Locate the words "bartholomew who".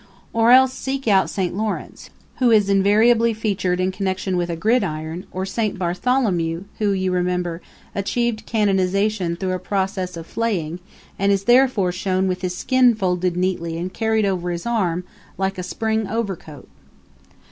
5.77-6.89